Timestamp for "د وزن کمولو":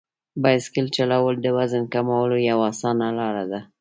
1.41-2.35